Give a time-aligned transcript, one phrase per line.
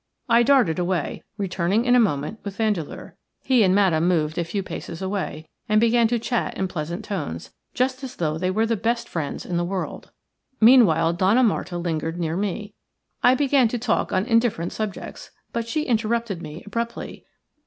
[0.27, 3.15] I darted away, returning in a moment with Vandeleur.
[3.43, 7.51] He and Madame moved a few paces away and began to chat in pleasant tones,
[7.75, 10.09] just as though they were the best friends in the world.
[10.59, 12.73] Meanwhile Donna Marta lingered near me.
[13.21, 17.23] I began to talk on indifferent subjects, but she interrupted me abruptly.